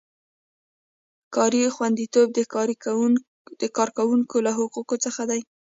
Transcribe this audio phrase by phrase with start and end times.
[1.35, 2.27] کاري خوندیتوب
[3.61, 5.41] د کارکوونکي له حقونو څخه دی.